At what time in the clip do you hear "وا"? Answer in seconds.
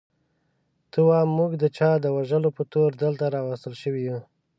1.07-1.19